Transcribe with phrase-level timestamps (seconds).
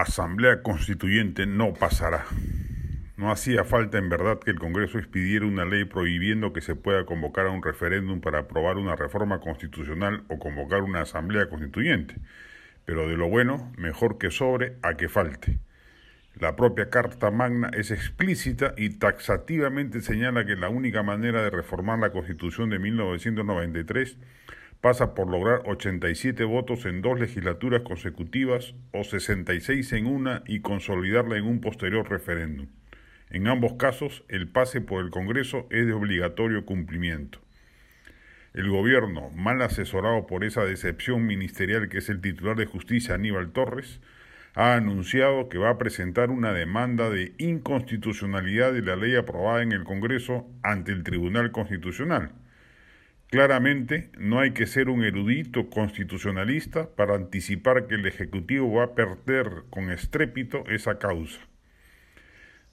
[0.00, 2.24] Asamblea Constituyente no pasará.
[3.18, 7.04] No hacía falta en verdad que el Congreso expidiera una ley prohibiendo que se pueda
[7.04, 12.16] convocar a un referéndum para aprobar una reforma constitucional o convocar una Asamblea Constituyente.
[12.86, 15.58] Pero de lo bueno, mejor que sobre a que falte.
[16.34, 21.98] La propia Carta Magna es explícita y taxativamente señala que la única manera de reformar
[21.98, 24.16] la Constitución de 1993
[24.80, 31.36] pasa por lograr 87 votos en dos legislaturas consecutivas o 66 en una y consolidarla
[31.36, 32.66] en un posterior referéndum.
[33.28, 37.38] En ambos casos, el pase por el Congreso es de obligatorio cumplimiento.
[38.54, 43.52] El gobierno, mal asesorado por esa decepción ministerial que es el titular de justicia Aníbal
[43.52, 44.00] Torres,
[44.54, 49.70] ha anunciado que va a presentar una demanda de inconstitucionalidad de la ley aprobada en
[49.70, 52.32] el Congreso ante el Tribunal Constitucional
[53.30, 58.94] Claramente, no hay que ser un erudito constitucionalista para anticipar que el Ejecutivo va a
[58.96, 61.38] perder con estrépito esa causa.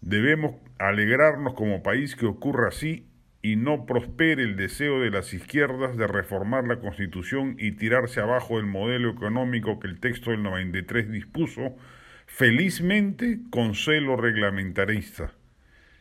[0.00, 3.06] Debemos alegrarnos como país que ocurra así
[3.42, 8.58] y no prospere el deseo de las izquierdas de reformar la Constitución y tirarse abajo
[8.58, 11.76] el modelo económico que el texto del 93 dispuso,
[12.24, 15.35] felizmente con celo reglamentarista.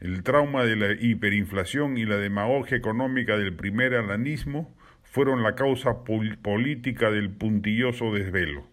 [0.00, 6.04] El trauma de la hiperinflación y la demagogia económica del primer alanismo fueron la causa
[6.04, 8.68] política del puntilloso desvelo.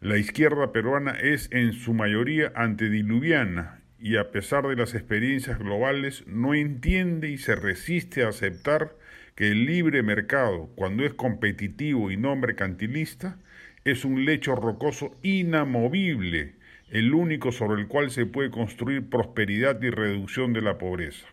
[0.00, 6.24] La izquierda peruana es en su mayoría antediluviana y a pesar de las experiencias globales
[6.28, 8.94] no entiende y se resiste a aceptar
[9.34, 13.38] que el libre mercado, cuando es competitivo y no mercantilista,
[13.84, 16.55] es un lecho rocoso inamovible
[16.90, 21.26] el único sobre el cual se puede construir prosperidad y reducción de la pobreza.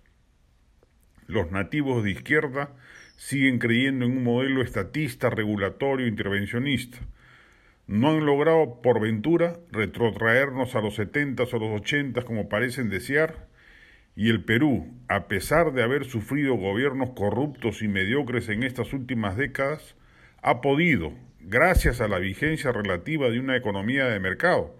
[1.27, 2.73] Los nativos de izquierda
[3.17, 6.97] siguen creyendo en un modelo estatista, regulatorio, intervencionista.
[7.85, 13.47] No han logrado, por ventura, retrotraernos a los 70 o los 80 como parecen desear,
[14.15, 19.37] y el Perú, a pesar de haber sufrido gobiernos corruptos y mediocres en estas últimas
[19.37, 19.95] décadas,
[20.41, 24.75] ha podido, gracias a la vigencia relativa de una economía de mercado,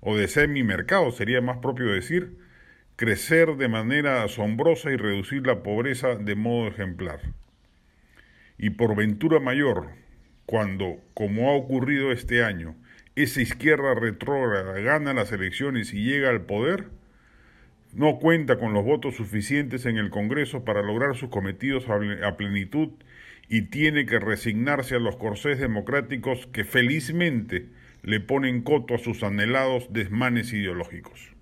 [0.00, 2.36] o de semi-mercado, sería más propio decir,
[2.96, 7.20] crecer de manera asombrosa y reducir la pobreza de modo ejemplar.
[8.58, 9.88] Y por ventura mayor,
[10.46, 12.74] cuando, como ha ocurrido este año,
[13.14, 16.88] esa izquierda retrógrada gana las elecciones y llega al poder,
[17.92, 22.90] no cuenta con los votos suficientes en el Congreso para lograr sus cometidos a plenitud
[23.48, 27.68] y tiene que resignarse a los corsés democráticos que felizmente
[28.02, 31.32] le ponen coto a sus anhelados desmanes ideológicos.